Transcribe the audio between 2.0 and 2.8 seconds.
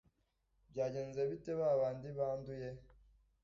banduye?